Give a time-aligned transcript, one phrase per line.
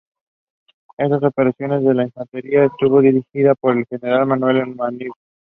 [0.97, 5.11] En estas operaciones la infantería estuvo dirigida por el general Manuel Manrique.